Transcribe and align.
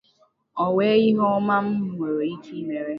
o 0.63 0.65
nwee 0.71 0.99
ihe 1.09 1.23
ọma 1.37 1.57
m 1.65 1.67
nwere 1.93 2.23
ike 2.35 2.51
imere 2.61 2.89